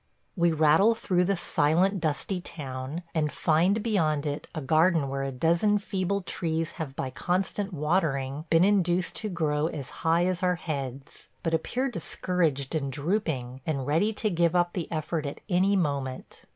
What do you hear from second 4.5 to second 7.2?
a garden where a dozen feeble trees have by